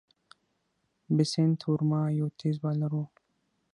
[1.15, 3.05] بسنت ورما یو تېز بالر وو.